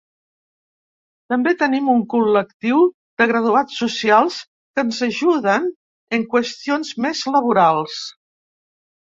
També 1.33 1.51
tenim 1.59 1.91
un 1.95 1.99
col·lectiu 2.13 2.79
de 3.23 3.27
graduats 3.33 3.75
socials 3.83 4.39
que 4.49 4.87
ens 4.87 5.03
ajuden 5.09 5.69
en 6.19 6.27
qüestions 6.33 6.97
més 7.07 7.25
laborals. 7.39 8.03